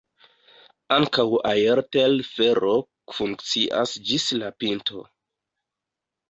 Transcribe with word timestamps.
Ankaŭ 0.95 1.25
aertelfero 1.49 2.71
funkcias 3.19 3.95
ĝis 4.09 4.27
la 4.41 4.51
pinto. 4.65 5.05